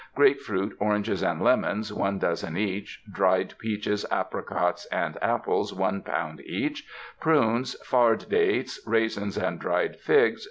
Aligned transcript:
Grape 0.15 0.39
Fruit, 0.41 0.75
Oranges 0.79 1.21
and 1.21 1.39
Lemons 1.39 1.93
1 1.93 2.17
dozen 2.17 2.57
each 2.57 3.03
Dried 3.13 3.53
peaches, 3.59 4.03
apricots 4.09 4.87
and 4.87 5.15
apples 5.21 5.75
1 5.75 6.01
lb. 6.01 6.39
each 6.43 6.87
Prunes, 7.19 7.75
Fard 7.85 8.27
Dates, 8.27 8.81
Raisins 8.87 9.37
and 9.37 9.59
Dried 9.59 9.99
Figs.. 9.99 10.39